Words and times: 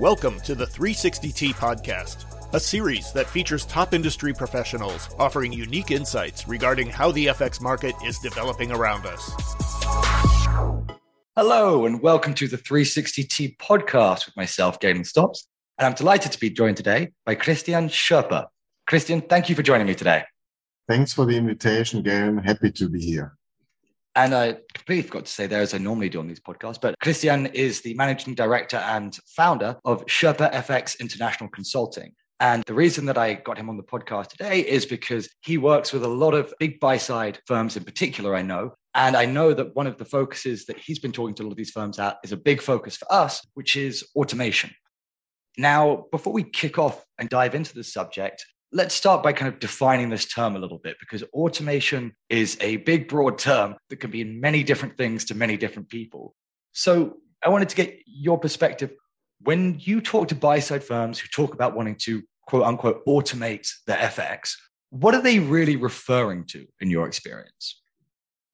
Welcome 0.00 0.40
to 0.44 0.54
the 0.54 0.64
360T 0.64 1.50
Podcast, 1.56 2.24
a 2.54 2.58
series 2.58 3.12
that 3.12 3.28
features 3.28 3.66
top 3.66 3.92
industry 3.92 4.32
professionals 4.32 5.10
offering 5.18 5.52
unique 5.52 5.90
insights 5.90 6.48
regarding 6.48 6.88
how 6.88 7.12
the 7.12 7.26
FX 7.26 7.60
market 7.60 7.94
is 8.02 8.18
developing 8.18 8.72
around 8.72 9.04
us. 9.04 9.30
Hello, 11.36 11.84
and 11.84 12.00
welcome 12.00 12.32
to 12.32 12.48
the 12.48 12.56
360T 12.56 13.58
Podcast 13.58 14.24
with 14.24 14.34
myself, 14.38 14.80
Galen 14.80 15.04
Stops. 15.04 15.46
And 15.76 15.86
I'm 15.86 15.92
delighted 15.92 16.32
to 16.32 16.40
be 16.40 16.48
joined 16.48 16.78
today 16.78 17.10
by 17.26 17.34
Christian 17.34 17.88
Schöper. 17.88 18.46
Christian, 18.86 19.20
thank 19.20 19.50
you 19.50 19.54
for 19.54 19.62
joining 19.62 19.86
me 19.86 19.94
today. 19.94 20.24
Thanks 20.88 21.12
for 21.12 21.26
the 21.26 21.36
invitation, 21.36 22.02
Galen. 22.02 22.38
Happy 22.38 22.72
to 22.72 22.88
be 22.88 23.02
here. 23.02 23.36
And 24.16 24.34
I 24.34 24.56
completely 24.74 25.02
forgot 25.02 25.26
to 25.26 25.32
say 25.32 25.46
there, 25.46 25.60
as 25.60 25.72
I 25.72 25.78
normally 25.78 26.08
do 26.08 26.18
on 26.18 26.26
these 26.26 26.40
podcasts, 26.40 26.80
but 26.80 26.98
Christian 27.00 27.46
is 27.46 27.80
the 27.80 27.94
managing 27.94 28.34
director 28.34 28.78
and 28.78 29.16
founder 29.36 29.76
of 29.84 30.04
Schöper 30.06 30.52
FX 30.52 30.98
International 30.98 31.48
Consulting. 31.48 32.12
And 32.40 32.64
the 32.66 32.74
reason 32.74 33.04
that 33.06 33.18
I 33.18 33.34
got 33.34 33.58
him 33.58 33.68
on 33.68 33.76
the 33.76 33.82
podcast 33.82 34.28
today 34.28 34.60
is 34.60 34.86
because 34.86 35.28
he 35.42 35.58
works 35.58 35.92
with 35.92 36.04
a 36.04 36.08
lot 36.08 36.32
of 36.32 36.52
big 36.58 36.80
buy 36.80 36.96
side 36.96 37.38
firms 37.46 37.76
in 37.76 37.84
particular, 37.84 38.34
I 38.34 38.42
know. 38.42 38.72
And 38.94 39.14
I 39.14 39.26
know 39.26 39.52
that 39.52 39.76
one 39.76 39.86
of 39.86 39.98
the 39.98 40.06
focuses 40.06 40.64
that 40.66 40.78
he's 40.78 40.98
been 40.98 41.12
talking 41.12 41.34
to 41.34 41.42
a 41.42 41.44
lot 41.44 41.52
of 41.52 41.58
these 41.58 41.70
firms 41.70 41.98
at 41.98 42.16
is 42.24 42.32
a 42.32 42.36
big 42.38 42.62
focus 42.62 42.96
for 42.96 43.12
us, 43.12 43.46
which 43.54 43.76
is 43.76 44.08
automation. 44.16 44.70
Now, 45.58 46.06
before 46.10 46.32
we 46.32 46.42
kick 46.42 46.78
off 46.78 47.04
and 47.18 47.28
dive 47.28 47.54
into 47.54 47.74
the 47.74 47.84
subject, 47.84 48.44
let's 48.72 48.94
start 48.94 49.22
by 49.22 49.32
kind 49.32 49.52
of 49.52 49.58
defining 49.58 50.10
this 50.10 50.26
term 50.26 50.54
a 50.54 50.58
little 50.58 50.78
bit 50.78 50.96
because 51.00 51.22
automation 51.34 52.12
is 52.28 52.56
a 52.60 52.76
big, 52.78 53.08
broad 53.08 53.38
term 53.38 53.76
that 53.88 53.96
can 53.96 54.10
be 54.10 54.20
in 54.20 54.40
many 54.40 54.62
different 54.62 54.96
things 54.96 55.24
to 55.26 55.34
many 55.34 55.56
different 55.56 55.88
people. 55.88 56.34
So 56.72 57.16
I 57.44 57.48
wanted 57.48 57.68
to 57.70 57.76
get 57.76 57.98
your 58.06 58.38
perspective. 58.38 58.92
When 59.42 59.78
you 59.80 60.00
talk 60.00 60.28
to 60.28 60.34
buy 60.34 60.60
side 60.60 60.84
firms 60.84 61.18
who 61.18 61.28
talk 61.28 61.54
about 61.54 61.74
wanting 61.74 61.96
to 62.02 62.22
quote 62.46 62.62
unquote 62.62 63.04
automate 63.06 63.68
their 63.86 63.96
FX, 63.96 64.54
what 64.90 65.14
are 65.14 65.22
they 65.22 65.38
really 65.38 65.76
referring 65.76 66.44
to 66.48 66.66
in 66.80 66.90
your 66.90 67.06
experience? 67.06 67.80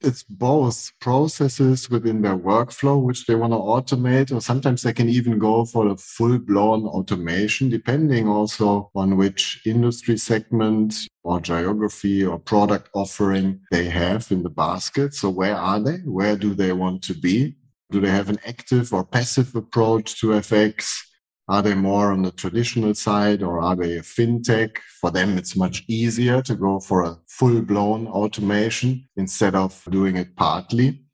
It's 0.00 0.22
both 0.22 0.92
processes 1.00 1.88
within 1.90 2.22
their 2.22 2.36
workflow, 2.36 3.02
which 3.02 3.26
they 3.26 3.34
want 3.34 3.52
to 3.52 3.56
automate, 3.58 4.34
or 4.34 4.40
sometimes 4.40 4.82
they 4.82 4.92
can 4.92 5.08
even 5.08 5.38
go 5.38 5.64
for 5.64 5.88
a 5.88 5.96
full 5.96 6.38
blown 6.38 6.84
automation, 6.86 7.68
depending 7.68 8.28
also 8.28 8.90
on 8.94 9.16
which 9.16 9.62
industry 9.64 10.16
segment 10.18 10.94
or 11.24 11.40
geography 11.40 12.24
or 12.24 12.38
product 12.38 12.88
offering 12.94 13.60
they 13.70 13.86
have 13.86 14.30
in 14.30 14.42
the 14.42 14.50
basket. 14.50 15.14
So 15.14 15.30
where 15.30 15.56
are 15.56 15.80
they? 15.80 15.98
Where 16.04 16.36
do 16.36 16.54
they 16.54 16.72
want 16.72 17.02
to 17.04 17.14
be? 17.14 17.56
Do 17.90 18.00
they 18.00 18.10
have 18.10 18.28
an 18.28 18.38
active 18.46 18.92
or 18.92 19.04
passive 19.04 19.54
approach 19.54 20.20
to 20.20 20.28
FX? 20.28 20.98
Are 21.48 21.62
they 21.62 21.74
more 21.74 22.10
on 22.10 22.22
the 22.22 22.32
traditional 22.32 22.92
side 22.94 23.42
or 23.42 23.60
are 23.60 23.76
they 23.76 23.98
a 23.98 24.02
fintech? 24.02 24.78
For 25.00 25.12
them, 25.12 25.38
it's 25.38 25.54
much 25.54 25.84
easier 25.86 26.42
to 26.42 26.54
go 26.56 26.80
for 26.80 27.02
a 27.02 27.18
full 27.28 27.62
blown 27.62 28.08
automation 28.08 29.08
instead 29.16 29.54
of 29.54 29.80
doing 29.90 30.16
it 30.16 30.34
partly. 30.34 31.04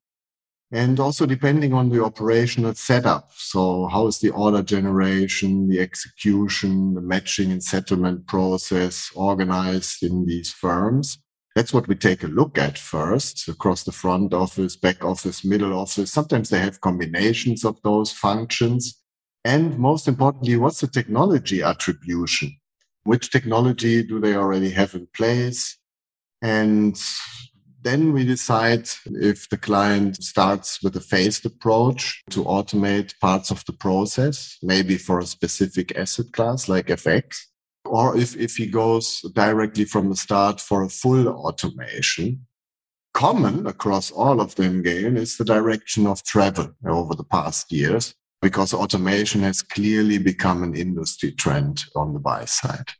And 0.72 0.98
also 0.98 1.26
depending 1.26 1.74
on 1.74 1.90
the 1.90 2.02
operational 2.02 2.72
setup. 2.74 3.28
So 3.36 3.88
how 3.88 4.06
is 4.06 4.20
the 4.20 4.30
order 4.30 4.62
generation, 4.62 5.68
the 5.68 5.80
execution, 5.80 6.94
the 6.94 7.02
matching 7.02 7.52
and 7.52 7.62
settlement 7.62 8.26
process 8.26 9.10
organized 9.14 10.02
in 10.02 10.24
these 10.24 10.50
firms? 10.50 11.18
That's 11.54 11.74
what 11.74 11.88
we 11.88 11.94
take 11.94 12.22
a 12.22 12.28
look 12.28 12.56
at 12.56 12.78
first 12.78 13.46
across 13.48 13.82
the 13.82 13.92
front 13.92 14.32
office, 14.32 14.76
back 14.76 15.04
office, 15.04 15.44
middle 15.44 15.78
office. 15.78 16.10
Sometimes 16.10 16.48
they 16.48 16.60
have 16.60 16.80
combinations 16.80 17.66
of 17.66 17.76
those 17.82 18.10
functions. 18.10 19.01
And 19.44 19.78
most 19.78 20.06
importantly, 20.06 20.56
what's 20.56 20.80
the 20.80 20.86
technology 20.86 21.62
attribution? 21.62 22.56
Which 23.04 23.30
technology 23.30 24.02
do 24.04 24.20
they 24.20 24.36
already 24.36 24.70
have 24.70 24.94
in 24.94 25.08
place? 25.12 25.78
And 26.40 26.96
then 27.82 28.12
we 28.12 28.24
decide 28.24 28.88
if 29.06 29.48
the 29.48 29.56
client 29.56 30.22
starts 30.22 30.80
with 30.82 30.96
a 30.96 31.00
phased 31.00 31.44
approach 31.44 32.22
to 32.30 32.44
automate 32.44 33.18
parts 33.20 33.50
of 33.50 33.64
the 33.64 33.72
process, 33.72 34.58
maybe 34.62 34.96
for 34.96 35.18
a 35.18 35.26
specific 35.26 35.96
asset 35.98 36.32
class 36.32 36.68
like 36.68 36.86
FX, 36.86 37.38
or 37.84 38.16
if, 38.16 38.36
if 38.36 38.56
he 38.56 38.66
goes 38.66 39.22
directly 39.34 39.84
from 39.84 40.08
the 40.08 40.16
start 40.16 40.60
for 40.60 40.84
a 40.84 40.88
full 40.88 41.28
automation. 41.28 42.46
Common 43.14 43.66
across 43.66 44.10
all 44.12 44.40
of 44.40 44.54
them, 44.54 44.82
Gail, 44.82 45.16
is 45.16 45.36
the 45.36 45.44
direction 45.44 46.06
of 46.06 46.22
travel 46.22 46.72
over 46.86 47.14
the 47.14 47.24
past 47.24 47.70
years 47.72 48.14
because 48.42 48.74
automation 48.74 49.40
has 49.40 49.62
clearly 49.62 50.18
become 50.18 50.64
an 50.64 50.74
industry 50.74 51.30
trend 51.30 51.84
on 51.94 52.12
the 52.12 52.18
buy 52.18 52.44
side. 52.44 52.90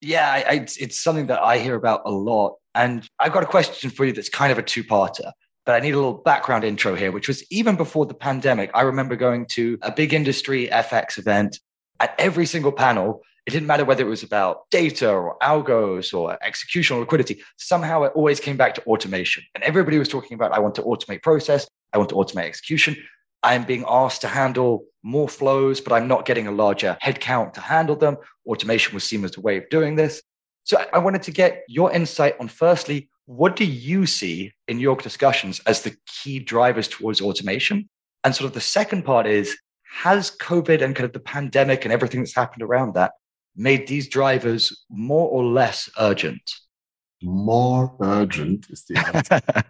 Yeah, 0.00 0.30
I, 0.30 0.38
I, 0.48 0.54
it's 0.78 1.00
something 1.02 1.26
that 1.26 1.42
I 1.42 1.58
hear 1.58 1.74
about 1.74 2.02
a 2.06 2.10
lot. 2.10 2.54
And 2.74 3.06
I've 3.18 3.32
got 3.32 3.42
a 3.42 3.46
question 3.46 3.90
for 3.90 4.04
you 4.04 4.12
that's 4.12 4.28
kind 4.28 4.52
of 4.52 4.58
a 4.58 4.62
two 4.62 4.84
parter, 4.84 5.32
but 5.64 5.74
I 5.74 5.80
need 5.80 5.94
a 5.94 5.96
little 5.96 6.14
background 6.14 6.62
intro 6.62 6.94
here, 6.94 7.10
which 7.10 7.26
was 7.26 7.44
even 7.50 7.74
before 7.74 8.06
the 8.06 8.14
pandemic. 8.14 8.70
I 8.72 8.82
remember 8.82 9.16
going 9.16 9.46
to 9.52 9.78
a 9.82 9.90
big 9.90 10.14
industry 10.14 10.68
FX 10.68 11.18
event 11.18 11.58
at 11.98 12.14
every 12.18 12.46
single 12.46 12.72
panel. 12.72 13.22
It 13.46 13.50
didn't 13.50 13.66
matter 13.66 13.84
whether 13.84 14.04
it 14.04 14.08
was 14.08 14.22
about 14.22 14.70
data 14.70 15.10
or 15.10 15.36
algos 15.42 16.12
or 16.12 16.38
execution 16.44 16.96
or 16.96 17.00
liquidity. 17.00 17.42
Somehow 17.56 18.02
it 18.04 18.12
always 18.14 18.38
came 18.38 18.56
back 18.56 18.74
to 18.74 18.82
automation. 18.84 19.42
And 19.54 19.64
everybody 19.64 19.98
was 19.98 20.08
talking 20.08 20.34
about, 20.34 20.52
I 20.52 20.60
want 20.60 20.74
to 20.76 20.82
automate 20.82 21.22
process, 21.22 21.66
I 21.92 21.98
want 21.98 22.10
to 22.10 22.16
automate 22.16 22.44
execution. 22.44 22.96
I'm 23.46 23.62
being 23.62 23.84
asked 23.86 24.22
to 24.22 24.28
handle 24.28 24.86
more 25.04 25.28
flows, 25.28 25.80
but 25.80 25.92
I'm 25.92 26.08
not 26.08 26.26
getting 26.26 26.48
a 26.48 26.50
larger 26.50 26.98
headcount 27.00 27.52
to 27.52 27.60
handle 27.60 27.94
them. 27.94 28.16
Automation 28.44 28.92
was 28.92 29.04
seen 29.04 29.24
as 29.24 29.36
a 29.36 29.40
way 29.40 29.56
of 29.56 29.68
doing 29.70 29.94
this. 29.94 30.20
So 30.64 30.84
I 30.92 30.98
wanted 30.98 31.22
to 31.22 31.30
get 31.30 31.62
your 31.68 31.92
insight 31.92 32.34
on 32.40 32.48
firstly, 32.48 33.08
what 33.26 33.54
do 33.54 33.64
you 33.64 34.04
see 34.04 34.52
in 34.66 34.80
your 34.80 34.96
discussions 34.96 35.60
as 35.60 35.82
the 35.82 35.96
key 36.06 36.40
drivers 36.40 36.88
towards 36.88 37.20
automation? 37.20 37.88
And 38.24 38.34
sort 38.34 38.48
of 38.48 38.52
the 38.52 38.60
second 38.60 39.04
part 39.04 39.28
is, 39.28 39.56
has 39.84 40.36
COVID 40.38 40.82
and 40.82 40.96
kind 40.96 41.06
of 41.06 41.12
the 41.12 41.20
pandemic 41.20 41.84
and 41.84 41.92
everything 41.92 42.22
that's 42.22 42.34
happened 42.34 42.64
around 42.64 42.94
that 42.94 43.12
made 43.54 43.86
these 43.86 44.08
drivers 44.08 44.84
more 44.90 45.28
or 45.28 45.44
less 45.44 45.88
urgent? 46.00 46.42
More 47.22 47.96
urgent 48.00 48.66
is 48.70 48.84
the 48.84 48.94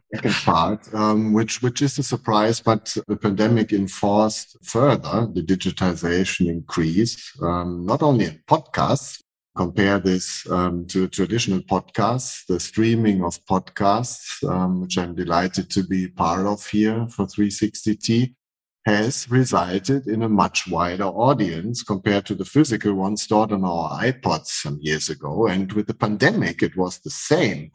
second 0.14 0.34
part, 0.44 0.94
um, 0.94 1.32
which 1.32 1.62
which 1.62 1.82
is 1.82 1.98
a 1.98 2.02
surprise. 2.02 2.60
But 2.60 2.96
the 3.06 3.16
pandemic 3.16 3.72
enforced 3.72 4.56
further 4.62 5.28
the 5.32 5.42
digitization 5.42 6.48
increase, 6.48 7.32
um, 7.42 7.86
not 7.86 8.02
only 8.02 8.26
in 8.26 8.42
podcasts. 8.48 9.20
Compare 9.56 10.00
this 10.00 10.46
um, 10.50 10.84
to 10.88 11.08
traditional 11.08 11.60
podcasts, 11.60 12.44
the 12.46 12.60
streaming 12.60 13.24
of 13.24 13.42
podcasts, 13.46 14.46
um, 14.46 14.82
which 14.82 14.98
I'm 14.98 15.14
delighted 15.14 15.70
to 15.70 15.82
be 15.82 16.08
part 16.08 16.44
of 16.44 16.66
here 16.66 17.06
for 17.08 17.24
360T 17.24 18.34
has 18.86 19.28
resulted 19.28 20.06
in 20.06 20.22
a 20.22 20.28
much 20.28 20.68
wider 20.68 21.06
audience 21.06 21.82
compared 21.82 22.24
to 22.24 22.36
the 22.36 22.44
physical 22.44 22.94
one 22.94 23.16
stored 23.16 23.50
on 23.50 23.64
our 23.64 24.00
iPods 24.00 24.46
some 24.46 24.78
years 24.80 25.10
ago. 25.10 25.48
And 25.48 25.72
with 25.72 25.88
the 25.88 25.94
pandemic, 25.94 26.62
it 26.62 26.76
was 26.76 27.00
the 27.00 27.10
same. 27.10 27.72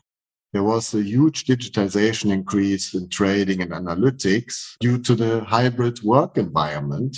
There 0.53 0.63
was 0.63 0.93
a 0.93 1.03
huge 1.03 1.43
digitization 1.43 2.31
increase 2.31 2.93
in 2.93 3.09
trading 3.09 3.61
and 3.61 3.71
analytics 3.71 4.77
due 4.79 4.99
to 4.99 5.13
the 5.13 5.41
hybrid 5.41 6.01
work 6.01 6.37
environment. 6.37 7.17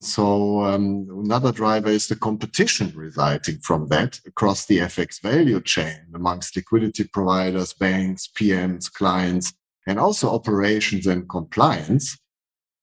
So 0.00 0.64
um, 0.64 1.06
another 1.24 1.52
driver 1.52 1.90
is 1.90 2.08
the 2.08 2.16
competition 2.16 2.92
resulting 2.96 3.58
from 3.58 3.86
that 3.88 4.18
across 4.26 4.66
the 4.66 4.78
FX 4.78 5.22
value 5.22 5.60
chain 5.60 5.98
amongst 6.16 6.56
liquidity 6.56 7.04
providers, 7.04 7.74
banks, 7.74 8.28
PMs, 8.36 8.92
clients, 8.92 9.52
and 9.86 10.00
also 10.00 10.30
operations 10.30 11.06
and 11.06 11.28
compliance. 11.28 12.18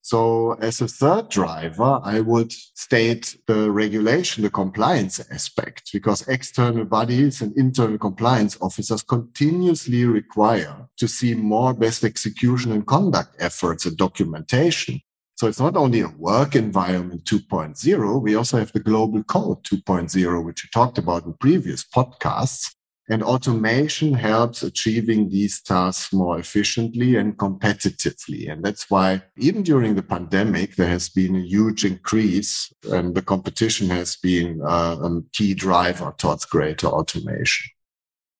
So 0.07 0.53
as 0.61 0.79
a 0.79 0.87
third 0.87 1.27
driver, 1.27 1.99
I 2.01 2.21
would 2.21 2.53
state 2.53 3.35
the 3.45 3.69
regulation, 3.69 4.41
the 4.41 4.49
compliance 4.49 5.19
aspect, 5.29 5.89
because 5.91 6.25
external 6.29 6.85
bodies 6.85 7.41
and 7.41 7.51
internal 7.57 7.97
compliance 7.97 8.57
officers 8.61 9.03
continuously 9.03 10.05
require 10.05 10.87
to 10.95 11.09
see 11.09 11.33
more 11.33 11.73
best 11.73 12.05
execution 12.05 12.71
and 12.71 12.87
conduct 12.87 13.35
efforts 13.39 13.85
and 13.85 13.97
documentation. 13.97 15.01
So 15.35 15.47
it's 15.47 15.59
not 15.59 15.75
only 15.75 15.99
a 15.99 16.13
work 16.17 16.55
environment 16.55 17.25
2.0, 17.25 18.21
we 18.21 18.35
also 18.35 18.59
have 18.59 18.71
the 18.71 18.79
global 18.79 19.23
code 19.25 19.61
2.0, 19.65 20.45
which 20.45 20.63
we 20.63 20.69
talked 20.73 20.97
about 20.97 21.25
in 21.25 21.33
previous 21.33 21.83
podcasts. 21.83 22.76
And 23.09 23.23
automation 23.23 24.13
helps 24.13 24.63
achieving 24.63 25.29
these 25.29 25.61
tasks 25.61 26.11
more 26.11 26.39
efficiently 26.39 27.15
and 27.15 27.37
competitively. 27.37 28.51
And 28.51 28.63
that's 28.63 28.89
why 28.89 29.21
even 29.37 29.63
during 29.63 29.95
the 29.95 30.03
pandemic, 30.03 30.75
there 30.75 30.89
has 30.89 31.07
been 31.07 31.37
a 31.37 31.39
huge 31.39 31.85
increase 31.85 32.69
and 32.91 33.15
the 33.15 33.21
competition 33.21 33.89
has 33.89 34.17
been 34.17 34.59
uh, 34.61 34.97
a 35.01 35.21
key 35.31 35.53
driver 35.53 36.13
towards 36.17 36.43
greater 36.43 36.87
automation. 36.87 37.71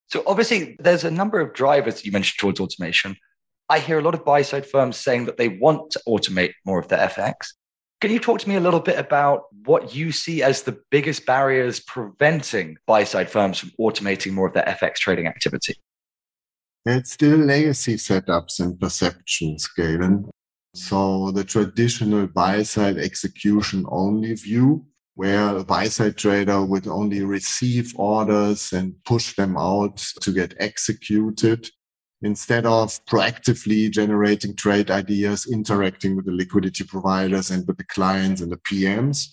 So 0.07 0.23
obviously 0.27 0.75
there's 0.79 1.05
a 1.05 1.11
number 1.11 1.39
of 1.39 1.53
drivers 1.53 2.05
you 2.05 2.11
mentioned 2.11 2.39
towards 2.39 2.59
automation. 2.59 3.15
I 3.69 3.79
hear 3.79 3.99
a 3.99 4.01
lot 4.01 4.15
of 4.15 4.25
buy 4.25 4.41
side 4.41 4.65
firms 4.65 4.97
saying 4.97 5.25
that 5.25 5.37
they 5.37 5.49
want 5.49 5.91
to 5.91 6.01
automate 6.07 6.53
more 6.65 6.79
of 6.79 6.87
their 6.87 7.07
FX. 7.07 7.53
Can 7.99 8.11
you 8.11 8.19
talk 8.19 8.39
to 8.41 8.49
me 8.49 8.55
a 8.55 8.59
little 8.59 8.79
bit 8.79 8.99
about 8.99 9.45
what 9.65 9.95
you 9.95 10.11
see 10.11 10.43
as 10.43 10.61
the 10.61 10.79
biggest 10.91 11.25
barriers 11.25 11.79
preventing 11.79 12.77
buy 12.85 13.03
side 13.03 13.29
firms 13.29 13.57
from 13.57 13.71
automating 13.79 14.33
more 14.33 14.47
of 14.47 14.53
their 14.53 14.65
FX 14.65 14.95
trading 14.97 15.25
activity? 15.25 15.73
It's 16.85 17.13
still 17.13 17.39
legacy 17.39 17.95
setups 17.95 18.59
and 18.59 18.79
perceptions, 18.79 19.67
Galen. 19.75 20.29
So 20.75 21.31
the 21.31 21.43
traditional 21.43 22.27
buy 22.27 22.61
side 22.61 22.97
execution 22.97 23.83
only 23.89 24.35
view, 24.35 24.85
where 25.15 25.57
a 25.57 25.63
buy 25.63 25.87
side 25.87 26.17
trader 26.17 26.63
would 26.63 26.87
only 26.87 27.23
receive 27.23 27.93
orders 27.95 28.73
and 28.73 28.93
push 29.05 29.35
them 29.35 29.57
out 29.57 29.97
to 30.21 30.31
get 30.31 30.53
executed 30.59 31.67
instead 32.21 32.65
of 32.65 33.03
proactively 33.05 33.91
generating 33.91 34.55
trade 34.55 34.89
ideas, 34.89 35.47
interacting 35.51 36.15
with 36.15 36.25
the 36.25 36.31
liquidity 36.31 36.83
providers 36.83 37.51
and 37.51 37.65
with 37.67 37.77
the 37.77 37.83
clients 37.83 38.41
and 38.41 38.51
the 38.51 38.57
PMs. 38.57 39.27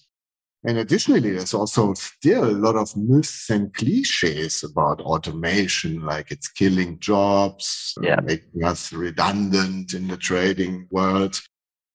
And 0.67 0.79
additionally, 0.79 1.33
there's 1.33 1.53
also 1.53 1.93
still 1.95 2.45
a 2.45 2.53
lot 2.53 2.77
of 2.77 2.97
myths 2.97 3.51
and 3.51 3.73
cliches 3.75 4.65
about 4.65 5.01
automation, 5.01 6.01
like 6.01 6.31
it's 6.31 6.49
killing 6.49 6.99
jobs, 7.01 7.95
yeah. 8.01 8.21
making 8.23 8.65
us 8.65 8.91
redundant 8.93 9.93
in 9.93 10.09
the 10.09 10.17
trading 10.17 10.89
world. 10.91 11.39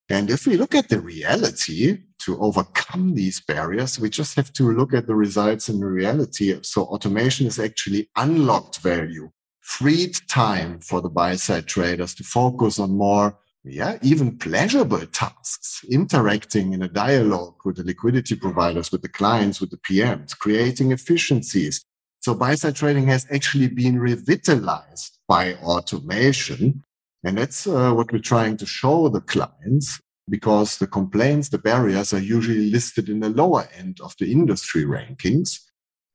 And 0.09 0.29
if 0.29 0.45
we 0.45 0.57
look 0.57 0.75
at 0.75 0.89
the 0.89 1.01
reality 1.01 1.99
to 2.19 2.39
overcome 2.39 3.15
these 3.15 3.41
barriers, 3.41 3.99
we 3.99 4.09
just 4.09 4.35
have 4.35 4.51
to 4.53 4.71
look 4.71 4.93
at 4.93 5.07
the 5.07 5.15
results 5.15 5.69
in 5.69 5.79
reality. 5.79 6.59
So 6.61 6.83
automation 6.83 7.47
is 7.47 7.59
actually 7.59 8.09
unlocked 8.15 8.79
value 8.79 9.31
freed 9.69 10.17
time 10.27 10.79
for 10.79 10.99
the 10.99 11.09
buy 11.09 11.35
side 11.35 11.67
traders 11.67 12.15
to 12.15 12.23
focus 12.23 12.79
on 12.79 12.89
more, 12.89 13.37
yeah, 13.63 13.99
even 14.01 14.35
pleasurable 14.35 15.05
tasks, 15.05 15.85
interacting 15.91 16.73
in 16.73 16.81
a 16.81 16.87
dialogue 16.87 17.55
with 17.63 17.77
the 17.77 17.83
liquidity 17.83 18.35
providers, 18.35 18.91
with 18.91 19.03
the 19.03 19.07
clients, 19.07 19.61
with 19.61 19.69
the 19.69 19.77
PMs, 19.77 20.37
creating 20.37 20.91
efficiencies. 20.91 21.85
So 22.19 22.33
buy 22.33 22.55
side 22.55 22.75
trading 22.75 23.05
has 23.07 23.27
actually 23.31 23.67
been 23.67 23.99
revitalized 23.99 25.19
by 25.27 25.53
automation. 25.57 26.83
And 27.23 27.37
that's 27.37 27.67
uh, 27.67 27.93
what 27.93 28.11
we're 28.11 28.19
trying 28.19 28.57
to 28.57 28.65
show 28.65 29.07
the 29.07 29.21
clients 29.21 30.01
because 30.29 30.77
the 30.77 30.87
complaints, 30.87 31.49
the 31.49 31.59
barriers 31.59 32.11
are 32.11 32.19
usually 32.19 32.71
listed 32.71 33.07
in 33.07 33.19
the 33.19 33.29
lower 33.29 33.67
end 33.77 33.99
of 34.01 34.15
the 34.19 34.31
industry 34.31 34.83
rankings 34.83 35.59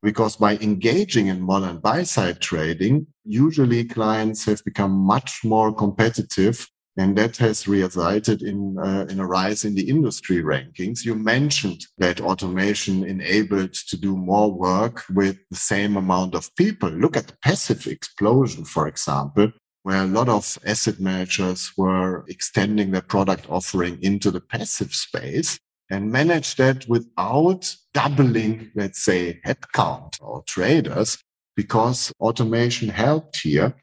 because 0.05 0.35
by 0.35 0.55
engaging 0.57 1.27
in 1.27 1.41
modern 1.41 1.79
buy 1.79 2.03
side 2.03 2.39
trading, 2.39 3.07
usually 3.23 3.83
clients 3.83 4.45
have 4.45 4.63
become 4.63 4.91
much 4.91 5.43
more 5.43 5.73
competitive. 5.73 6.67
And 6.95 7.17
that 7.17 7.35
has 7.37 7.67
resulted 7.67 8.43
in, 8.43 8.77
uh, 8.77 9.07
in 9.09 9.19
a 9.19 9.25
rise 9.25 9.65
in 9.65 9.73
the 9.73 9.89
industry 9.89 10.43
rankings. 10.43 11.03
You 11.03 11.15
mentioned 11.15 11.81
that 11.97 12.21
automation 12.21 13.03
enabled 13.03 13.73
to 13.89 13.97
do 13.97 14.15
more 14.15 14.53
work 14.53 15.03
with 15.09 15.37
the 15.49 15.57
same 15.57 15.97
amount 15.97 16.35
of 16.35 16.55
people. 16.55 16.89
Look 16.89 17.17
at 17.17 17.27
the 17.27 17.37
passive 17.43 17.87
explosion, 17.87 18.63
for 18.63 18.87
example, 18.87 19.51
where 19.83 20.03
a 20.03 20.07
lot 20.07 20.29
of 20.29 20.57
asset 20.65 20.99
managers 20.99 21.71
were 21.75 22.23
extending 22.29 22.91
their 22.91 23.01
product 23.01 23.47
offering 23.49 23.97
into 24.03 24.29
the 24.29 24.39
passive 24.39 24.93
space 24.93 25.59
and 25.89 26.11
manage 26.11 26.55
that 26.55 26.87
without 26.87 27.75
doubling, 27.93 28.71
let's 28.75 29.03
say, 29.03 29.39
headcount 29.45 30.17
or 30.21 30.43
traders, 30.43 31.17
because 31.55 32.11
automation 32.19 32.89
helped 32.89 33.41
here. 33.41 33.75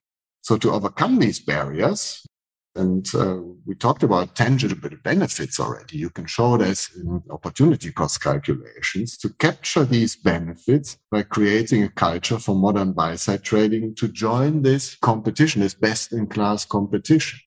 So 0.42 0.56
to 0.58 0.72
overcome 0.72 1.18
these 1.18 1.38
barriers, 1.38 2.26
and 2.74 3.06
uh, 3.14 3.36
we 3.66 3.74
talked 3.74 4.02
about 4.02 4.34
tangible 4.34 4.90
benefits 5.04 5.60
already. 5.60 5.98
You 5.98 6.08
can 6.08 6.26
show 6.26 6.56
this 6.56 6.90
in 6.96 7.22
opportunity 7.30 7.92
cost 7.92 8.22
calculations 8.22 9.18
to 9.18 9.28
capture 9.34 9.84
these 9.84 10.16
benefits 10.16 10.96
by 11.10 11.22
creating 11.22 11.82
a 11.82 11.90
culture 11.90 12.38
for 12.38 12.54
modern 12.54 12.92
buy 12.92 13.16
side 13.16 13.42
trading 13.42 13.94
to 13.96 14.08
join 14.08 14.62
this 14.62 14.96
competition, 14.96 15.60
this 15.60 15.74
best 15.74 16.12
in 16.12 16.26
class 16.26 16.64
competition. 16.64 17.40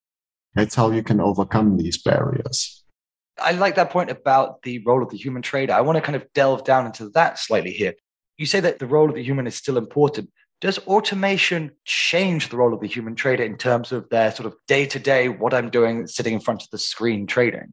That's 0.54 0.75
how 0.75 0.92
you 0.92 1.02
can 1.02 1.19
overcome 1.19 1.78
these 1.78 2.02
barriers. 2.02 2.84
I 3.45 3.51
like 3.51 3.75
that 3.75 3.92
point 3.92 4.09
about 4.09 4.63
the 4.63 4.80
role 4.80 5.03
of 5.03 5.12
the 5.12 5.18
human 5.18 5.44
trader. 5.44 5.71
I 5.71 5.81
want 5.81 5.97
to 5.97 6.01
kind 6.01 6.15
of 6.15 6.25
delve 6.33 6.63
down 6.63 6.88
into 6.88 7.09
that 7.09 7.38
slightly 7.38 7.71
here. 7.71 7.94
You 8.38 8.47
say 8.47 8.59
that 8.59 8.80
the 8.80 8.88
role 8.88 9.07
of 9.07 9.15
the 9.15 9.24
human 9.24 9.45
is 9.45 9.56
still 9.56 9.77
important. 9.77 10.31
Does 10.62 10.80
automation 10.80 11.71
change 11.83 12.50
the 12.50 12.57
role 12.57 12.74
of 12.74 12.81
the 12.81 12.88
human 12.88 13.13
trader 13.13 13.44
in 13.44 13.57
terms 13.57 13.92
of 13.92 14.09
their 14.09 14.31
sort 14.31 14.47
of 14.47 14.56
day 14.68 14.88
to 14.88 14.97
day, 14.97 15.30
what 15.30 15.53
I'm 15.53 15.69
doing 15.69 16.07
sitting 16.07 16.33
in 16.33 16.39
front 16.39 16.63
of 16.63 16.69
the 16.71 16.80
screen 16.80 17.27
trading? 17.27 17.71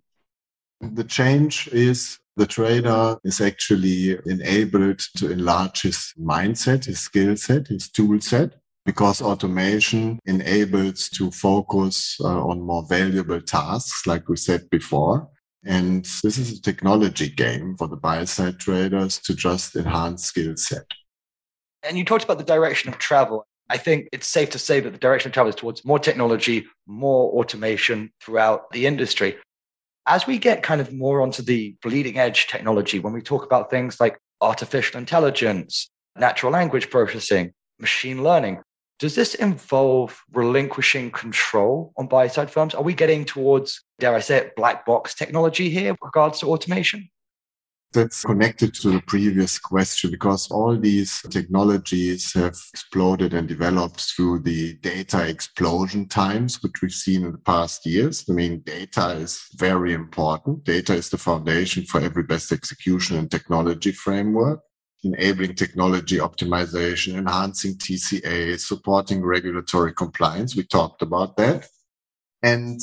The 0.83 1.05
change 1.05 1.69
is 1.69 2.19
the 2.37 2.47
trader 2.47 3.17
is 3.25 3.41
actually 3.41 4.19
enabled 4.27 4.99
to 5.17 5.31
enlarge 5.31 5.83
his 5.83 6.13
mindset, 6.21 6.85
his 6.85 7.01
skill 7.01 7.35
set, 7.37 7.69
his 7.69 7.89
tool 7.89 8.21
set, 8.21 8.57
because 8.85 9.23
automation 9.23 10.19
enables 10.27 11.09
to 11.11 11.31
focus 11.31 12.19
uh, 12.21 12.45
on 12.45 12.61
more 12.61 12.85
valuable 12.87 13.41
tasks, 13.41 14.07
like 14.07 14.29
we 14.29 14.37
said 14.37 14.69
before. 14.69 15.31
And 15.65 16.05
this 16.23 16.39
is 16.39 16.59
a 16.59 16.63
technology 16.63 17.29
game 17.29 17.77
for 17.77 17.87
the 17.87 17.97
buy 17.97 18.25
side 18.25 18.59
traders 18.59 19.19
to 19.21 19.35
just 19.35 19.77
enhance 19.77 20.25
skill 20.25 20.57
set. 20.57 20.87
And 21.83 21.97
you 21.97 22.05
talked 22.05 22.25
about 22.25 22.39
the 22.39 22.45
direction 22.45 22.89
of 22.89 22.99
travel. 22.99 23.47
I 23.71 23.79
think 23.79 24.09
it's 24.13 24.27
safe 24.27 24.51
to 24.51 24.59
say 24.59 24.81
that 24.81 24.91
the 24.91 24.99
direction 24.99 25.29
of 25.29 25.35
travel 25.35 25.51
is 25.51 25.57
towards 25.57 25.85
more 25.85 25.99
technology, 25.99 26.67
more 26.87 27.31
automation 27.33 28.13
throughout 28.21 28.71
the 28.73 28.87
industry. 28.87 29.37
As 30.07 30.27
we 30.27 30.39
get 30.39 30.65
kind 30.65 30.81
of 30.81 30.93
more 30.93 31.21
onto 31.21 31.43
the 31.43 31.77
bleeding 31.81 32.19
edge 32.19 32.49
technology, 32.49 32.99
when 32.99 33.13
we 33.13 33.23
talk 33.23 33.45
about 33.45 33.71
things 33.71 34.01
like 34.01 34.19
artificial 34.41 34.99
intelligence, 34.99 35.89
natural 36.17 36.53
language 36.53 36.91
processing, 36.91 37.53
machine 37.79 38.23
learning, 38.25 38.61
does 38.99 39.15
this 39.15 39.35
involve 39.35 40.21
relinquishing 40.33 41.11
control 41.11 41.93
on 41.97 42.07
buy 42.07 42.29
side 42.29 42.51
firms? 42.51 42.75
Are 42.75 42.83
we 42.83 42.95
getting 42.95 43.25
towards, 43.25 43.83
dare 44.03 44.17
I 44.17 44.21
say 44.21 44.39
it, 44.39 44.57
black 44.57 44.85
box 44.85 45.15
technology 45.15 45.71
here 45.71 45.93
with 45.93 46.01
regards 46.03 46.41
to 46.41 46.47
automation? 46.47 47.09
That's 47.93 48.25
connected 48.25 48.75
to 48.75 48.91
the 48.91 49.03
previous 49.03 49.59
question 49.61 50.11
because 50.11 50.51
all 50.51 50.77
these 50.77 51.21
technologies 51.31 52.33
have 52.33 52.57
exploded 52.73 53.33
and 53.33 53.47
developed 53.47 54.01
through 54.01 54.41
the 54.41 54.75
data 54.79 55.29
explosion 55.29 56.09
times, 56.09 56.63
which 56.63 56.81
we've 56.83 56.91
seen 56.91 57.25
in 57.27 57.33
the 57.33 57.39
past 57.39 57.87
years. 57.87 58.25
I 58.29 58.33
mean, 58.33 58.63
data 58.65 59.11
is 59.11 59.41
very 59.55 59.93
important. 59.93 60.65
Data 60.65 60.95
is 60.95 61.11
the 61.11 61.19
foundation 61.19 61.85
for 61.85 62.01
every 62.01 62.25
best 62.25 62.51
execution 62.51 63.19
and 63.19 63.31
technology 63.31 63.93
framework 63.93 64.61
enabling 65.05 65.53
technology 65.57 66.19
optimization, 66.19 67.15
enhancing 67.15 67.75
TCA, 67.75 68.57
supporting 68.57 69.21
regulatory 69.21 69.93
compliance. 69.93 70.55
We 70.55 70.63
talked 70.63 71.03
about 71.03 71.37
that. 71.39 71.67
And 72.41 72.81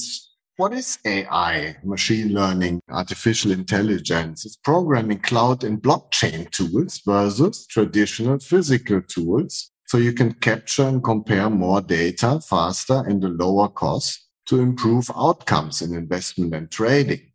what 0.59 0.73
is 0.73 0.99
AI, 1.05 1.77
machine 1.85 2.33
learning, 2.33 2.81
artificial 2.89 3.51
intelligence? 3.51 4.45
It's 4.45 4.57
programming 4.57 5.19
cloud 5.19 5.63
and 5.63 5.81
blockchain 5.81 6.51
tools 6.51 6.99
versus 7.05 7.65
traditional 7.65 8.39
physical 8.39 9.01
tools. 9.03 9.71
So 9.87 9.99
you 9.99 10.11
can 10.11 10.33
capture 10.33 10.85
and 10.85 11.01
compare 11.01 11.49
more 11.49 11.79
data 11.79 12.41
faster 12.41 13.05
and 13.07 13.23
at 13.23 13.37
lower 13.37 13.69
cost 13.69 14.27
to 14.47 14.59
improve 14.59 15.09
outcomes 15.15 15.81
in 15.81 15.95
investment 15.95 16.53
and 16.53 16.69
trading. 16.69 17.31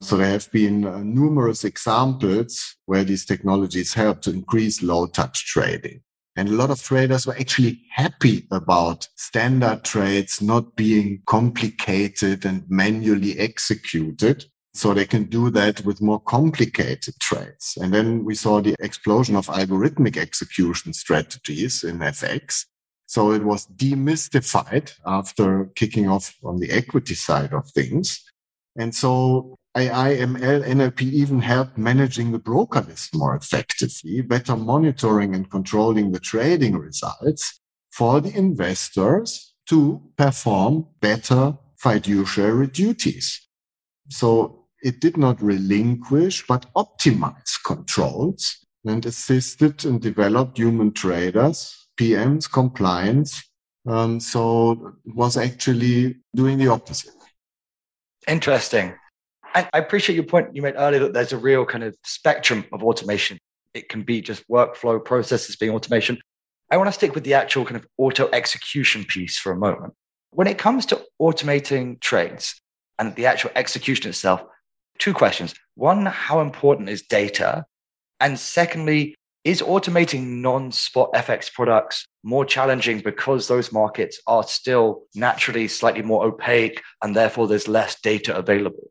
So 0.00 0.16
there 0.16 0.30
have 0.30 0.48
been 0.52 0.86
uh, 0.86 0.98
numerous 0.98 1.64
examples 1.64 2.76
where 2.86 3.02
these 3.02 3.26
technologies 3.26 3.92
help 3.92 4.22
to 4.22 4.30
increase 4.30 4.84
low 4.84 5.08
touch 5.08 5.46
trading. 5.46 6.00
And 6.36 6.48
a 6.48 6.52
lot 6.52 6.70
of 6.70 6.82
traders 6.82 7.26
were 7.26 7.36
actually 7.38 7.82
happy 7.90 8.46
about 8.50 9.06
standard 9.16 9.84
trades 9.84 10.40
not 10.40 10.74
being 10.76 11.22
complicated 11.26 12.46
and 12.46 12.64
manually 12.70 13.38
executed. 13.38 14.46
So 14.74 14.94
they 14.94 15.04
can 15.04 15.24
do 15.24 15.50
that 15.50 15.84
with 15.84 16.00
more 16.00 16.20
complicated 16.20 17.14
trades. 17.20 17.76
And 17.80 17.92
then 17.92 18.24
we 18.24 18.34
saw 18.34 18.62
the 18.62 18.74
explosion 18.80 19.36
of 19.36 19.46
algorithmic 19.48 20.16
execution 20.16 20.94
strategies 20.94 21.84
in 21.84 21.98
FX. 21.98 22.64
So 23.06 23.32
it 23.32 23.44
was 23.44 23.66
demystified 23.66 24.90
after 25.04 25.66
kicking 25.74 26.08
off 26.08 26.34
on 26.42 26.56
the 26.56 26.70
equity 26.70 27.14
side 27.14 27.52
of 27.52 27.68
things. 27.70 28.24
And 28.78 28.94
so 28.94 29.56
AI, 29.74 30.16
ML, 30.16 30.66
NLP 30.66 31.02
even 31.02 31.40
help 31.40 31.78
managing 31.78 32.30
the 32.32 32.38
broker 32.38 32.82
list 32.82 33.14
more 33.14 33.34
effectively, 33.34 34.20
better 34.20 34.56
monitoring 34.56 35.34
and 35.34 35.50
controlling 35.50 36.12
the 36.12 36.20
trading 36.20 36.76
results 36.76 37.60
for 37.90 38.20
the 38.20 38.36
investors 38.36 39.54
to 39.68 40.02
perform 40.16 40.86
better 41.00 41.56
fiduciary 41.78 42.66
duties. 42.66 43.48
So 44.10 44.66
it 44.82 45.00
did 45.00 45.16
not 45.16 45.40
relinquish, 45.42 46.46
but 46.46 46.66
optimize 46.74 47.54
controls 47.64 48.58
and 48.84 49.04
assisted 49.06 49.84
and 49.84 50.00
developed 50.00 50.58
human 50.58 50.92
traders, 50.92 51.88
PMs, 51.98 52.50
compliance. 52.50 53.42
Um, 53.86 54.20
so 54.20 54.96
was 55.06 55.36
actually 55.36 56.16
doing 56.34 56.58
the 56.58 56.68
opposite. 56.68 57.14
Interesting. 58.28 58.94
And 59.54 59.68
I 59.72 59.78
appreciate 59.78 60.16
your 60.16 60.24
point 60.24 60.54
you 60.54 60.62
made 60.62 60.74
earlier 60.76 61.00
that 61.00 61.12
there's 61.12 61.32
a 61.32 61.38
real 61.38 61.64
kind 61.64 61.84
of 61.84 61.96
spectrum 62.04 62.64
of 62.72 62.82
automation. 62.82 63.38
It 63.74 63.88
can 63.88 64.02
be 64.02 64.20
just 64.20 64.48
workflow 64.48 65.02
processes 65.04 65.56
being 65.56 65.72
automation. 65.72 66.18
I 66.70 66.76
want 66.76 66.88
to 66.88 66.92
stick 66.92 67.14
with 67.14 67.24
the 67.24 67.34
actual 67.34 67.64
kind 67.64 67.76
of 67.76 67.86
auto 67.98 68.28
execution 68.32 69.04
piece 69.04 69.38
for 69.38 69.52
a 69.52 69.56
moment. 69.56 69.92
When 70.30 70.46
it 70.46 70.58
comes 70.58 70.86
to 70.86 71.02
automating 71.20 72.00
trades 72.00 72.60
and 72.98 73.14
the 73.14 73.26
actual 73.26 73.50
execution 73.54 74.08
itself, 74.08 74.42
two 74.98 75.12
questions. 75.12 75.54
One, 75.74 76.06
how 76.06 76.40
important 76.40 76.88
is 76.88 77.02
data? 77.02 77.64
And 78.20 78.38
secondly, 78.38 79.14
is 79.44 79.60
automating 79.60 80.40
non 80.40 80.70
spot 80.70 81.12
FX 81.14 81.52
products 81.52 82.06
more 82.22 82.44
challenging 82.44 83.00
because 83.00 83.48
those 83.48 83.72
markets 83.72 84.20
are 84.26 84.44
still 84.44 85.02
naturally 85.14 85.66
slightly 85.66 86.02
more 86.02 86.24
opaque 86.24 86.80
and 87.02 87.16
therefore 87.16 87.48
there's 87.48 87.66
less 87.66 88.00
data 88.00 88.36
available? 88.36 88.90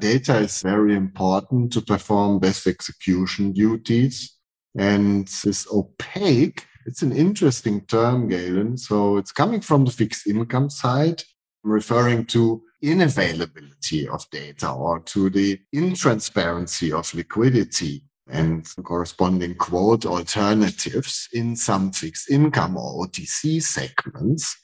Data 0.00 0.38
is 0.38 0.62
very 0.62 0.94
important 0.94 1.72
to 1.72 1.80
perform 1.80 2.38
best 2.38 2.66
execution 2.66 3.52
duties. 3.52 4.36
And 4.76 5.26
this 5.26 5.66
opaque, 5.72 6.64
it's 6.86 7.02
an 7.02 7.12
interesting 7.12 7.80
term, 7.86 8.28
Galen. 8.28 8.78
So 8.78 9.16
it's 9.16 9.32
coming 9.32 9.60
from 9.60 9.84
the 9.84 9.90
fixed 9.90 10.28
income 10.28 10.70
side, 10.70 11.24
referring 11.64 12.26
to 12.26 12.62
inavailability 12.82 14.06
of 14.06 14.24
data 14.30 14.70
or 14.70 15.00
to 15.00 15.30
the 15.30 15.58
intransparency 15.74 16.92
of 16.92 17.12
liquidity 17.12 18.04
and 18.30 18.68
corresponding 18.84 19.56
quote 19.56 20.06
alternatives 20.06 21.28
in 21.32 21.56
some 21.56 21.90
fixed 21.90 22.30
income 22.30 22.76
or 22.76 23.06
OTC 23.06 23.60
segments. 23.62 24.56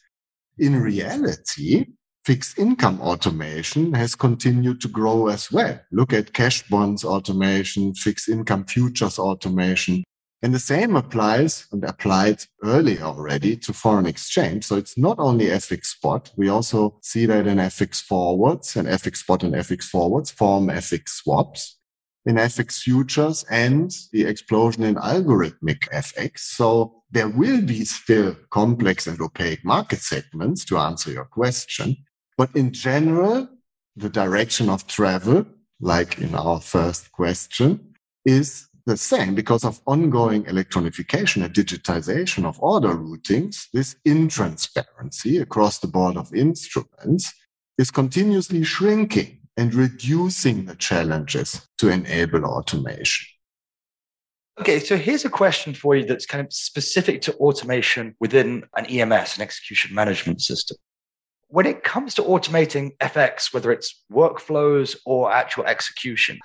In 0.58 0.80
reality, 0.80 1.86
fixed 2.24 2.58
income 2.58 3.00
automation 3.00 3.92
has 3.92 4.14
continued 4.14 4.80
to 4.80 4.88
grow 4.88 5.28
as 5.28 5.52
well. 5.52 5.78
Look 5.92 6.12
at 6.12 6.32
cash 6.32 6.66
bonds 6.68 7.04
automation, 7.04 7.94
fixed 7.94 8.28
income 8.28 8.64
futures 8.64 9.18
automation. 9.18 10.04
And 10.42 10.54
the 10.54 10.58
same 10.58 10.96
applies 10.96 11.66
and 11.72 11.84
applied 11.84 12.42
earlier 12.62 13.02
already 13.02 13.56
to 13.58 13.72
foreign 13.72 14.06
exchange. 14.06 14.64
So 14.64 14.76
it's 14.76 14.98
not 14.98 15.18
only 15.18 15.46
FX 15.46 15.86
spot. 15.86 16.30
We 16.36 16.48
also 16.48 16.98
see 17.02 17.26
that 17.26 17.46
in 17.46 17.58
FX 17.58 18.02
forwards 18.02 18.76
and 18.76 18.88
FX 18.88 19.18
spot 19.18 19.42
and 19.42 19.54
FX 19.54 19.84
forwards 19.84 20.30
form 20.30 20.68
FX 20.68 21.08
swaps 21.08 21.78
in 22.26 22.36
FX 22.36 22.80
futures 22.80 23.44
and 23.50 23.90
the 24.12 24.24
explosion 24.24 24.82
in 24.82 24.94
algorithmic 24.96 25.88
FX. 25.92 26.38
So 26.40 27.02
there 27.10 27.28
will 27.28 27.62
be 27.62 27.84
still 27.84 28.34
complex 28.50 29.06
and 29.06 29.20
opaque 29.20 29.64
market 29.64 30.00
segments 30.00 30.64
to 30.66 30.78
answer 30.78 31.10
your 31.10 31.26
question. 31.26 31.96
But 32.36 32.54
in 32.56 32.72
general, 32.72 33.48
the 33.96 34.08
direction 34.08 34.68
of 34.68 34.86
travel, 34.86 35.46
like 35.80 36.18
in 36.18 36.34
our 36.34 36.60
first 36.60 37.12
question, 37.12 37.94
is 38.24 38.68
the 38.86 38.96
same 38.96 39.34
because 39.34 39.64
of 39.64 39.80
ongoing 39.86 40.44
electronification 40.44 41.44
and 41.44 41.54
digitization 41.54 42.44
of 42.44 42.60
order 42.60 42.94
routings. 42.94 43.66
This 43.72 43.96
intransparency 44.06 45.40
across 45.40 45.78
the 45.78 45.86
board 45.86 46.16
of 46.16 46.34
instruments 46.34 47.32
is 47.78 47.90
continuously 47.90 48.62
shrinking 48.62 49.40
and 49.56 49.74
reducing 49.74 50.64
the 50.64 50.74
challenges 50.74 51.66
to 51.78 51.88
enable 51.88 52.44
automation. 52.44 53.26
Okay, 54.60 54.78
so 54.78 54.96
here's 54.96 55.24
a 55.24 55.30
question 55.30 55.74
for 55.74 55.96
you 55.96 56.04
that's 56.04 56.26
kind 56.26 56.44
of 56.44 56.52
specific 56.52 57.22
to 57.22 57.34
automation 57.34 58.14
within 58.20 58.64
an 58.76 58.86
EMS, 58.86 59.36
an 59.36 59.42
execution 59.42 59.94
management 59.94 60.40
system. 60.40 60.76
When 61.48 61.66
it 61.66 61.84
comes 61.84 62.14
to 62.14 62.22
automating 62.22 62.96
FX, 62.98 63.52
whether 63.52 63.70
it's 63.70 64.02
workflows 64.10 64.96
or 65.04 65.32
actual 65.32 65.64
execution, 65.64 66.38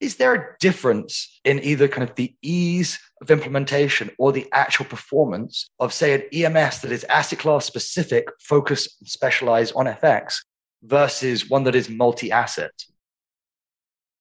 is 0.00 0.16
there 0.16 0.34
a 0.34 0.56
difference 0.58 1.40
in 1.44 1.62
either 1.62 1.86
kind 1.86 2.02
of 2.08 2.16
the 2.16 2.34
ease 2.42 2.98
of 3.20 3.30
implementation 3.30 4.10
or 4.18 4.32
the 4.32 4.48
actual 4.52 4.84
performance 4.84 5.70
of, 5.78 5.94
say, 5.94 6.12
an 6.12 6.22
EMS 6.32 6.80
that 6.80 6.90
is 6.90 7.04
asset 7.04 7.38
class 7.38 7.64
specific, 7.64 8.26
focused, 8.40 8.96
and 9.00 9.08
specialize 9.08 9.70
on 9.72 9.86
FX 9.86 10.38
versus 10.82 11.48
one 11.48 11.62
that 11.64 11.76
is 11.76 11.88
multi-asset? 11.88 12.72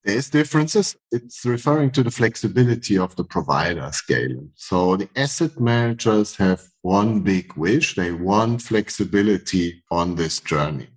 There's 0.04 0.32
differences. 0.32 0.96
It's 1.12 1.46
referring 1.46 1.92
to 1.92 2.02
the 2.02 2.10
flexibility 2.10 2.98
of 2.98 3.16
the 3.16 3.24
provider 3.24 3.88
scale. 3.92 4.48
So 4.56 4.98
the 4.98 5.10
asset 5.16 5.60
managers 5.60 6.36
have 6.38 6.64
one 6.82 7.22
big 7.22 7.54
wish. 7.56 7.96
They 7.96 8.12
want 8.12 8.64
flexibility 8.64 9.84
on 9.92 10.16
this 10.16 10.40
journey. 10.40 10.88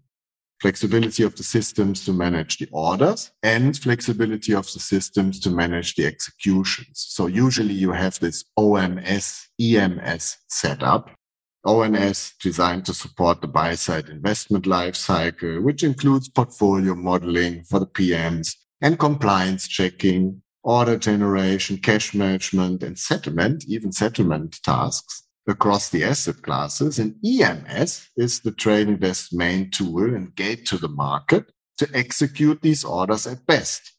Flexibility 0.62 1.23
of 1.23 1.37
the 1.37 1.42
systems 1.42 2.06
to 2.06 2.14
manage 2.14 2.56
the 2.56 2.68
orders 2.73 3.30
and 3.42 3.76
flexibility 3.76 4.54
of 4.54 4.73
the 4.73 4.80
systems 4.80 5.38
to 5.40 5.50
manage 5.50 5.94
the 5.96 6.06
executions. 6.06 7.04
So 7.11 7.26
usually 7.26 7.75
you 7.75 7.92
have 7.92 8.18
this 8.20 8.44
OMS, 8.58 9.49
EMS 9.61 10.38
setup 10.49 11.11
OMS 11.66 12.32
designed 12.42 12.84
to 12.84 12.92
support 12.92 13.40
the 13.40 13.49
buy 13.49 13.75
side 13.75 14.11
investment 14.11 14.66
lifecycle, 14.66 15.62
which 15.62 15.82
includes 15.82 16.28
portfolio 16.28 16.94
modeling 16.94 17.64
for 17.64 17.80
the 17.80 17.87
PMs 17.87 18.54
and 18.81 18.99
compliance 18.99 19.69
checking, 19.69 20.43
order 20.62 20.97
generation, 20.97 21.76
cash 21.76 22.14
management, 22.14 22.83
and 22.83 22.99
settlement, 22.99 23.64
even 23.66 23.93
settlement 23.93 24.61
tasks 24.62 25.25
across 25.47 25.90
the 25.90 26.04
asset 26.04 26.43
classes. 26.43 26.99
And 26.99 27.16
EMS 27.25 28.09
is 28.16 28.40
the 28.40 28.52
trading 28.52 28.99
desk 28.99 29.33
main 29.33 29.71
tool 29.71 30.14
and 30.14 30.35
gate 30.35 30.66
to 30.66 30.78
the 30.78 30.88
market 30.88 31.50
to 31.78 31.88
execute 31.93 32.62
these 32.62 32.85
orders 32.85 33.26
at 33.26 33.47
best. 33.47 33.93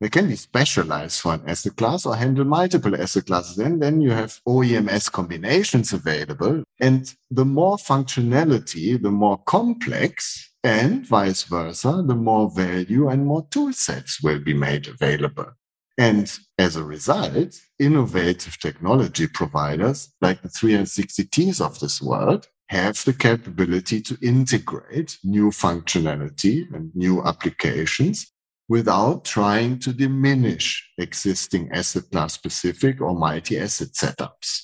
They 0.00 0.10
can 0.10 0.28
be 0.28 0.36
specialized 0.36 1.20
for 1.20 1.34
an 1.34 1.42
asset 1.46 1.76
class 1.76 2.04
or 2.04 2.16
handle 2.16 2.44
multiple 2.44 3.00
asset 3.00 3.26
classes. 3.26 3.58
And 3.58 3.82
then 3.82 4.02
you 4.02 4.10
have 4.10 4.40
OEMS 4.46 5.10
combinations 5.10 5.92
available. 5.92 6.64
And 6.80 7.12
the 7.30 7.46
more 7.46 7.78
functionality, 7.78 9.00
the 9.00 9.10
more 9.10 9.38
complex 9.38 10.52
and 10.62 11.06
vice 11.06 11.44
versa, 11.44 12.04
the 12.06 12.14
more 12.14 12.50
value 12.50 13.08
and 13.08 13.24
more 13.24 13.46
tool 13.50 13.72
sets 13.72 14.22
will 14.22 14.40
be 14.40 14.52
made 14.52 14.86
available. 14.86 15.52
And 15.96 16.30
as 16.58 16.76
a 16.76 16.84
result, 16.84 17.58
innovative 17.78 18.58
technology 18.58 19.26
providers 19.26 20.12
like 20.20 20.42
the 20.42 20.48
360Ts 20.48 21.64
of 21.64 21.80
this 21.80 22.02
world 22.02 22.48
have 22.68 23.02
the 23.04 23.14
capability 23.14 24.02
to 24.02 24.18
integrate 24.20 25.16
new 25.24 25.50
functionality 25.50 26.64
and 26.74 26.94
new 26.94 27.22
applications 27.22 28.30
without 28.68 29.24
trying 29.24 29.78
to 29.78 29.92
diminish 29.92 30.88
existing 30.98 31.70
asset 31.72 32.04
class 32.10 32.34
specific 32.34 33.00
or 33.00 33.14
multi 33.14 33.58
asset 33.58 33.88
setups. 33.88 34.62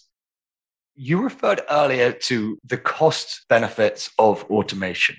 You 0.95 1.23
referred 1.23 1.63
earlier 1.71 2.13
to 2.13 2.59
the 2.65 2.77
cost 2.77 3.47
benefits 3.49 4.11
of 4.19 4.45
automation. 4.45 5.17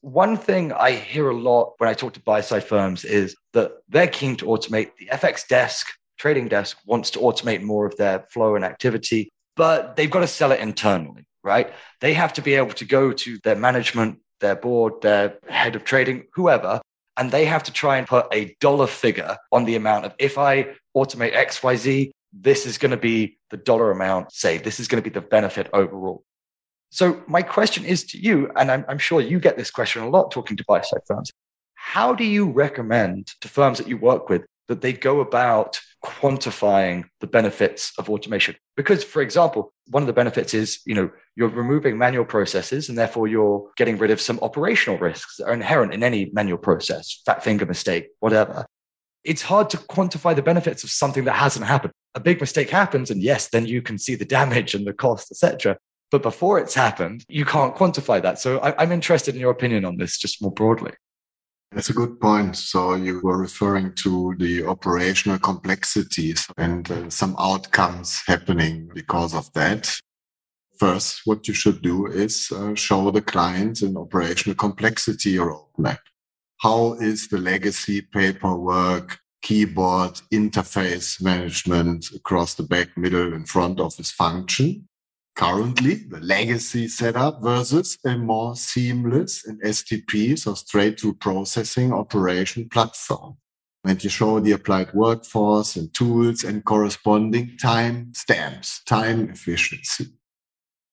One 0.00 0.36
thing 0.36 0.72
I 0.72 0.92
hear 0.92 1.30
a 1.30 1.36
lot 1.36 1.74
when 1.78 1.88
I 1.88 1.94
talk 1.94 2.12
to 2.14 2.20
buy 2.20 2.40
side 2.40 2.64
firms 2.64 3.04
is 3.04 3.36
that 3.52 3.72
they're 3.88 4.08
keen 4.08 4.36
to 4.36 4.46
automate. 4.46 4.90
The 4.98 5.06
FX 5.06 5.46
desk, 5.46 5.86
trading 6.18 6.48
desk 6.48 6.78
wants 6.84 7.10
to 7.10 7.20
automate 7.20 7.62
more 7.62 7.86
of 7.86 7.96
their 7.96 8.26
flow 8.30 8.56
and 8.56 8.64
activity, 8.64 9.30
but 9.56 9.96
they've 9.96 10.10
got 10.10 10.20
to 10.20 10.26
sell 10.26 10.52
it 10.52 10.60
internally, 10.60 11.26
right? 11.42 11.72
They 12.00 12.12
have 12.14 12.32
to 12.34 12.42
be 12.42 12.54
able 12.54 12.72
to 12.72 12.84
go 12.84 13.12
to 13.12 13.38
their 13.44 13.56
management, 13.56 14.18
their 14.40 14.56
board, 14.56 15.00
their 15.00 15.38
head 15.48 15.76
of 15.76 15.84
trading, 15.84 16.24
whoever, 16.34 16.80
and 17.16 17.30
they 17.30 17.44
have 17.44 17.62
to 17.64 17.72
try 17.72 17.96
and 17.98 18.06
put 18.06 18.26
a 18.32 18.56
dollar 18.60 18.86
figure 18.86 19.36
on 19.52 19.64
the 19.64 19.76
amount 19.76 20.04
of 20.04 20.14
if 20.18 20.38
I 20.38 20.74
automate 20.96 21.34
XYZ, 21.34 22.10
this 22.32 22.66
is 22.66 22.78
going 22.78 22.90
to 22.90 22.96
be 22.96 23.38
the 23.50 23.56
dollar 23.56 23.90
amount 23.90 24.32
saved. 24.32 24.64
This 24.64 24.80
is 24.80 24.88
going 24.88 25.02
to 25.02 25.08
be 25.08 25.14
the 25.14 25.24
benefit 25.24 25.68
overall. 25.72 26.24
So 26.90 27.22
my 27.26 27.42
question 27.42 27.84
is 27.84 28.04
to 28.06 28.18
you, 28.18 28.50
and 28.56 28.70
I'm, 28.70 28.84
I'm 28.88 28.98
sure 28.98 29.20
you 29.20 29.40
get 29.40 29.56
this 29.56 29.70
question 29.70 30.02
a 30.02 30.08
lot 30.08 30.30
talking 30.30 30.56
to 30.56 30.64
buy 30.66 30.80
side 30.80 31.00
firms. 31.06 31.30
How 31.74 32.14
do 32.14 32.24
you 32.24 32.50
recommend 32.50 33.28
to 33.40 33.48
firms 33.48 33.78
that 33.78 33.88
you 33.88 33.96
work 33.96 34.28
with 34.28 34.42
that 34.68 34.80
they 34.80 34.92
go 34.92 35.20
about 35.20 35.80
quantifying 36.04 37.04
the 37.20 37.26
benefits 37.26 37.92
of 37.98 38.10
automation. 38.10 38.54
Because, 38.76 39.04
for 39.04 39.22
example, 39.22 39.72
one 39.88 40.02
of 40.02 40.08
the 40.08 40.12
benefits 40.12 40.52
is, 40.52 40.80
you 40.84 40.94
know, 40.94 41.10
you're 41.36 41.48
removing 41.48 41.96
manual 41.96 42.24
processes 42.24 42.88
and 42.88 42.98
therefore 42.98 43.28
you're 43.28 43.70
getting 43.76 43.98
rid 43.98 44.10
of 44.10 44.20
some 44.20 44.38
operational 44.42 44.98
risks 44.98 45.36
that 45.36 45.46
are 45.46 45.52
inherent 45.52 45.94
in 45.94 46.02
any 46.02 46.30
manual 46.32 46.58
process, 46.58 47.22
fat 47.24 47.44
finger 47.44 47.66
mistake, 47.66 48.08
whatever. 48.18 48.66
It's 49.22 49.42
hard 49.42 49.70
to 49.70 49.78
quantify 49.78 50.34
the 50.34 50.42
benefits 50.42 50.82
of 50.82 50.90
something 50.90 51.24
that 51.24 51.36
hasn't 51.36 51.66
happened. 51.66 51.92
A 52.14 52.20
big 52.20 52.40
mistake 52.40 52.68
happens, 52.68 53.10
and 53.10 53.22
yes, 53.22 53.48
then 53.48 53.66
you 53.66 53.80
can 53.80 53.98
see 53.98 54.16
the 54.16 54.24
damage 54.24 54.74
and 54.74 54.86
the 54.86 54.92
cost, 54.92 55.30
etc. 55.30 55.78
But 56.10 56.22
before 56.22 56.58
it's 56.58 56.74
happened, 56.74 57.24
you 57.28 57.44
can't 57.44 57.74
quantify 57.74 58.20
that. 58.22 58.38
So 58.38 58.58
I, 58.58 58.82
I'm 58.82 58.92
interested 58.92 59.34
in 59.34 59.40
your 59.40 59.50
opinion 59.50 59.84
on 59.84 59.96
this, 59.96 60.18
just 60.18 60.42
more 60.42 60.52
broadly. 60.52 60.92
That's 61.74 61.90
a 61.90 61.92
good 61.92 62.20
point. 62.20 62.56
So 62.56 62.94
you 62.94 63.20
were 63.20 63.36
referring 63.36 63.94
to 64.04 64.36
the 64.38 64.64
operational 64.64 65.40
complexities 65.40 66.46
and 66.56 66.88
uh, 66.88 67.10
some 67.10 67.34
outcomes 67.36 68.22
happening 68.28 68.88
because 68.94 69.34
of 69.34 69.52
that. 69.54 69.92
First, 70.78 71.22
what 71.24 71.48
you 71.48 71.54
should 71.54 71.82
do 71.82 72.06
is 72.06 72.52
uh, 72.52 72.76
show 72.76 73.10
the 73.10 73.22
client 73.22 73.82
an 73.82 73.96
operational 73.96 74.54
complexity 74.54 75.34
roadmap. 75.34 75.98
how 76.62 76.94
is 76.94 77.26
the 77.28 77.38
legacy 77.38 78.02
paperwork, 78.02 79.18
keyboard, 79.42 80.20
interface 80.32 81.20
management 81.20 82.06
across 82.14 82.54
the 82.54 82.62
back, 82.62 82.96
middle, 82.96 83.34
and 83.34 83.48
front 83.48 83.80
office 83.80 84.12
function? 84.12 84.88
Currently, 85.34 85.94
the 86.08 86.20
legacy 86.20 86.86
setup 86.86 87.42
versus 87.42 87.98
a 88.04 88.16
more 88.16 88.54
seamless 88.54 89.44
and 89.46 89.60
STP, 89.62 90.38
so 90.38 90.54
straight 90.54 91.00
through 91.00 91.14
processing 91.14 91.92
operation 91.92 92.68
platform. 92.68 93.36
And 93.84 94.02
you 94.02 94.10
show 94.10 94.38
the 94.38 94.52
applied 94.52 94.94
workforce 94.94 95.74
and 95.74 95.92
tools 95.92 96.44
and 96.44 96.64
corresponding 96.64 97.56
time 97.58 98.14
stamps, 98.14 98.82
time 98.84 99.28
efficiency. 99.28 100.06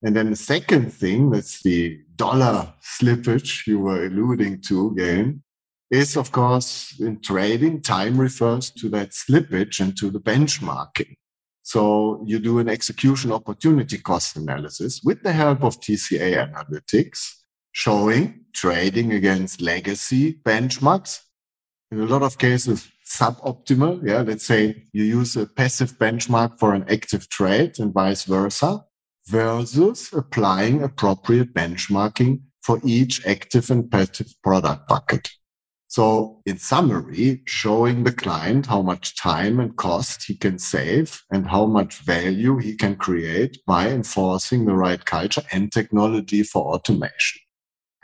And 0.01 0.15
then 0.15 0.31
the 0.31 0.35
second 0.35 0.91
thing, 0.91 1.29
that's 1.29 1.61
the 1.61 1.99
dollar 2.15 2.73
slippage 2.81 3.67
you 3.67 3.79
were 3.79 4.07
alluding 4.07 4.61
to 4.61 4.87
again, 4.87 5.43
is 5.91 6.17
of 6.17 6.31
course 6.31 6.99
in 6.99 7.19
trading, 7.21 7.81
time 7.81 8.19
refers 8.19 8.71
to 8.71 8.89
that 8.89 9.11
slippage 9.11 9.79
and 9.79 9.95
to 9.97 10.09
the 10.09 10.19
benchmarking. 10.19 11.15
So 11.63 12.23
you 12.25 12.39
do 12.39 12.59
an 12.59 12.69
execution 12.69 13.31
opportunity 13.31 13.97
cost 13.97 14.35
analysis 14.35 15.01
with 15.03 15.21
the 15.23 15.31
help 15.31 15.63
of 15.63 15.79
TCA 15.79 16.51
analytics, 16.51 17.33
showing 17.71 18.45
trading 18.53 19.13
against 19.13 19.61
legacy 19.61 20.39
benchmarks. 20.43 21.19
In 21.91 21.99
a 21.99 22.05
lot 22.05 22.23
of 22.23 22.37
cases, 22.37 22.89
suboptimal. 23.05 24.07
Yeah. 24.07 24.21
Let's 24.21 24.45
say 24.45 24.83
you 24.93 25.03
use 25.03 25.35
a 25.35 25.45
passive 25.45 25.97
benchmark 25.97 26.59
for 26.59 26.73
an 26.73 26.85
active 26.89 27.29
trade 27.29 27.79
and 27.79 27.93
vice 27.93 28.23
versa 28.23 28.83
versus 29.27 30.09
applying 30.13 30.83
appropriate 30.83 31.53
benchmarking 31.53 32.41
for 32.63 32.79
each 32.83 33.25
active 33.25 33.69
and 33.69 33.89
passive 33.89 34.33
product 34.43 34.87
bucket. 34.87 35.29
So 35.91 36.41
in 36.45 36.57
summary, 36.57 37.41
showing 37.47 38.05
the 38.05 38.13
client 38.13 38.65
how 38.65 38.81
much 38.81 39.17
time 39.17 39.59
and 39.59 39.75
cost 39.75 40.23
he 40.23 40.37
can 40.37 40.57
save 40.57 41.21
and 41.33 41.45
how 41.45 41.65
much 41.65 41.97
value 41.97 42.59
he 42.59 42.77
can 42.77 42.95
create 42.95 43.59
by 43.67 43.89
enforcing 43.89 44.63
the 44.63 44.73
right 44.73 45.03
culture 45.03 45.41
and 45.51 45.69
technology 45.69 46.43
for 46.43 46.73
automation. 46.73 47.41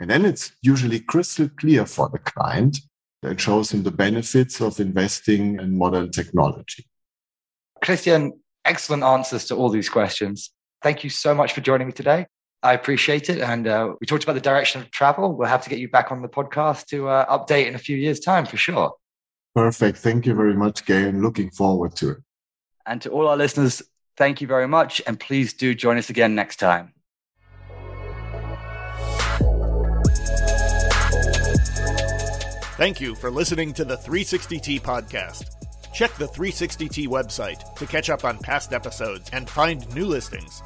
And 0.00 0.10
then 0.10 0.26
it's 0.26 0.52
usually 0.60 1.00
crystal 1.00 1.48
clear 1.48 1.86
for 1.86 2.10
the 2.10 2.18
client 2.18 2.76
that 3.22 3.40
shows 3.40 3.70
him 3.70 3.84
the 3.84 3.90
benefits 3.90 4.60
of 4.60 4.78
investing 4.80 5.58
in 5.58 5.78
modern 5.78 6.10
technology. 6.10 6.84
Christian, 7.82 8.38
excellent 8.66 9.02
answers 9.02 9.46
to 9.46 9.56
all 9.56 9.70
these 9.70 9.88
questions. 9.88 10.50
Thank 10.82 11.04
you 11.04 11.08
so 11.08 11.34
much 11.34 11.54
for 11.54 11.62
joining 11.62 11.86
me 11.86 11.94
today. 11.94 12.26
I 12.62 12.72
appreciate 12.72 13.30
it. 13.30 13.40
And 13.40 13.66
uh, 13.66 13.94
we 14.00 14.06
talked 14.06 14.24
about 14.24 14.34
the 14.34 14.40
direction 14.40 14.80
of 14.80 14.90
travel. 14.90 15.34
We'll 15.34 15.48
have 15.48 15.62
to 15.64 15.70
get 15.70 15.78
you 15.78 15.88
back 15.88 16.10
on 16.10 16.22
the 16.22 16.28
podcast 16.28 16.86
to 16.86 17.08
uh, 17.08 17.38
update 17.38 17.66
in 17.66 17.74
a 17.74 17.78
few 17.78 17.96
years' 17.96 18.20
time 18.20 18.46
for 18.46 18.56
sure. 18.56 18.94
Perfect. 19.54 19.98
Thank 19.98 20.26
you 20.26 20.34
very 20.34 20.54
much, 20.54 20.84
Gay. 20.84 21.08
I'm 21.08 21.22
looking 21.22 21.50
forward 21.50 21.94
to 21.96 22.10
it. 22.10 22.18
And 22.86 23.02
to 23.02 23.10
all 23.10 23.28
our 23.28 23.36
listeners, 23.36 23.82
thank 24.16 24.40
you 24.40 24.46
very 24.46 24.66
much. 24.66 25.02
And 25.06 25.18
please 25.18 25.52
do 25.52 25.74
join 25.74 25.98
us 25.98 26.10
again 26.10 26.34
next 26.34 26.56
time. 26.56 26.94
Thank 32.76 33.00
you 33.00 33.16
for 33.16 33.30
listening 33.30 33.72
to 33.74 33.84
the 33.84 33.96
360T 33.96 34.80
podcast. 34.80 35.44
Check 35.92 36.14
the 36.14 36.26
360T 36.26 37.08
website 37.08 37.74
to 37.74 37.86
catch 37.86 38.08
up 38.08 38.24
on 38.24 38.38
past 38.38 38.72
episodes 38.72 39.28
and 39.32 39.50
find 39.50 39.92
new 39.96 40.06
listings. 40.06 40.62